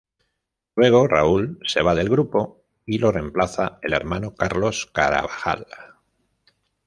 Luego 0.75 1.05
Raúl 1.05 1.59
se 1.63 1.83
va 1.83 1.93
del 1.93 2.09
grupo 2.09 2.63
y 2.87 2.97
lo 2.97 3.11
reemplaza 3.11 3.77
el 3.83 3.93
hermano 3.93 4.33
Carlos 4.33 4.89
Carabajal. 4.91 5.67